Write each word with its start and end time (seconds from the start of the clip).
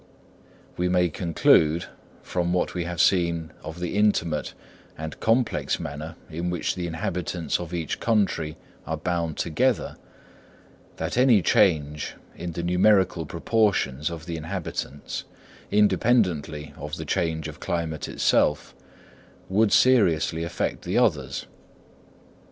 We 0.77 0.89
may 0.89 1.09
conclude, 1.09 1.85
from 2.23 2.53
what 2.53 2.73
we 2.73 2.85
have 2.85 2.99
seen 2.99 3.51
of 3.63 3.79
the 3.79 3.95
intimate 3.97 4.55
and 4.97 5.19
complex 5.19 5.79
manner 5.79 6.15
in 6.27 6.49
which 6.49 6.73
the 6.73 6.87
inhabitants 6.87 7.59
of 7.59 7.71
each 7.71 7.99
country 7.99 8.57
are 8.87 8.97
bound 8.97 9.37
together, 9.37 9.97
that 10.97 11.19
any 11.19 11.43
change 11.43 12.15
in 12.35 12.53
the 12.53 12.63
numerical 12.63 13.27
proportions 13.27 14.09
of 14.09 14.25
the 14.25 14.37
inhabitants, 14.37 15.23
independently 15.69 16.73
of 16.77 16.97
the 16.97 17.05
change 17.05 17.47
of 17.47 17.59
climate 17.59 18.07
itself, 18.09 18.73
would 19.49 19.71
seriously 19.71 20.41
affect 20.43 20.81
the 20.83 20.97
others. 20.97 21.45